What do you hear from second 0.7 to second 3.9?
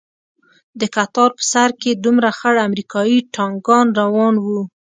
د کتار په سر کښې دوه خړ امريکايي ټانکان